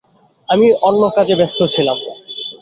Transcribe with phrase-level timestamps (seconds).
[0.49, 1.97] আমি অন্য কাজে ব্যস্ত ছিলাম।